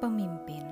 [0.00, 0.64] Pemimpin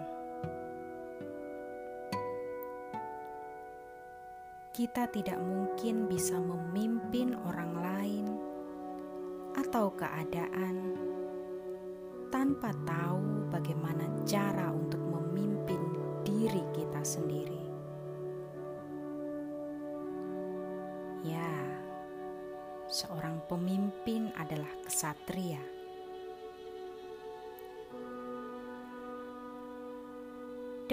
[4.79, 8.27] kita tidak mungkin bisa memimpin orang lain
[9.59, 10.95] atau keadaan
[12.31, 15.83] tanpa tahu bagaimana cara untuk memimpin
[16.23, 17.65] diri kita sendiri.
[21.27, 21.53] Ya,
[22.87, 25.78] seorang pemimpin adalah kesatria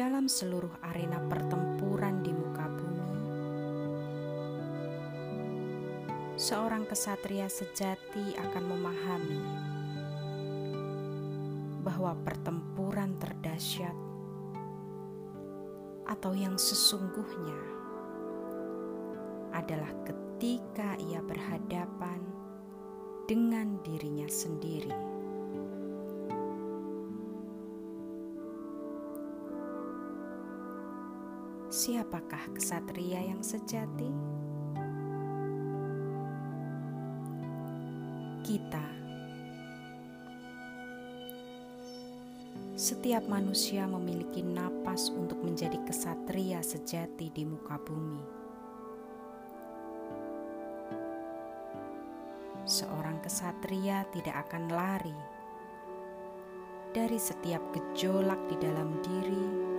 [0.06, 3.10] Dalam seluruh arena pertempuran di muka bumi,
[6.38, 9.42] seorang kesatria sejati akan memahami
[11.82, 13.98] bahwa pertempuran terdahsyat
[16.06, 17.62] atau yang sesungguhnya
[19.58, 22.22] adalah ketika ia berhadapan
[23.26, 25.15] dengan dirinya sendiri.
[31.76, 34.08] Siapakah kesatria yang sejati?
[38.48, 38.88] Kita.
[42.80, 48.24] Setiap manusia memiliki napas untuk menjadi kesatria sejati di muka bumi.
[52.66, 55.14] seorang kesatria tidak akan lari
[56.90, 59.75] dari setiap gejolak di dalam diri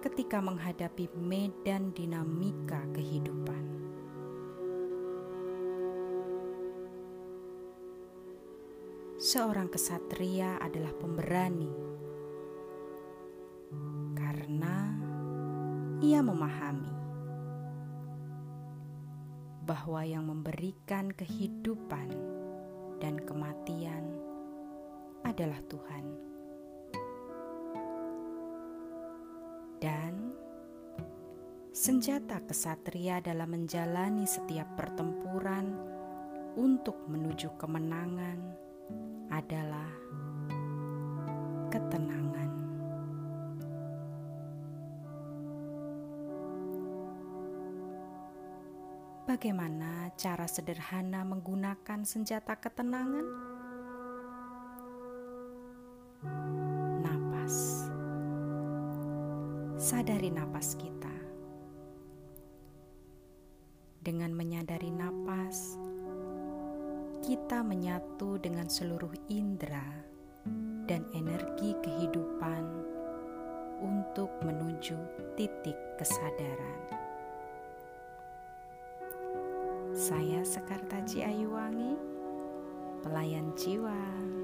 [0.00, 3.64] ketika menghadapi medan dinamika kehidupan.
[9.16, 11.72] Seorang kesatria adalah pemberani
[14.12, 14.92] karena
[16.04, 16.92] ia memahami
[19.66, 22.12] bahwa yang memberikan kehidupan
[23.02, 24.04] dan kematian
[25.26, 26.25] adalah Tuhan.
[31.76, 35.76] Senjata kesatria dalam menjalani setiap pertempuran
[36.56, 38.40] untuk menuju kemenangan
[39.28, 39.84] adalah
[41.68, 42.50] ketenangan.
[49.28, 53.26] Bagaimana cara sederhana menggunakan senjata ketenangan?
[57.04, 57.84] Napas.
[59.76, 61.15] Sadari napas kita.
[64.06, 65.74] Dengan menyadari napas,
[67.26, 69.82] kita menyatu dengan seluruh indera
[70.86, 72.62] dan energi kehidupan
[73.82, 74.94] untuk menuju
[75.34, 76.80] titik kesadaran.
[79.90, 81.98] Saya Sekartaji Ayuwangi,
[83.02, 84.35] pelayan jiwa.